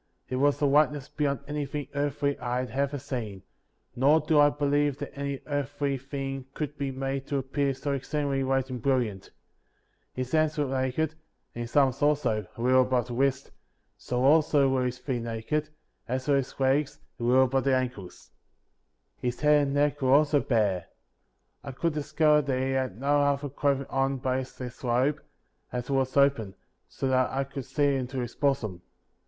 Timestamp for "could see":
27.43-27.93